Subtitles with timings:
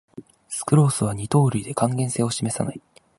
[0.49, 2.81] スクロースは二糖類で還元性を示さない